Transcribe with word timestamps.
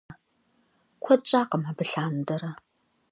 Куэд 1.03 1.21
щӀакъым 1.29 1.63
абы 1.69 1.85
лъандэрэ. 1.91 2.51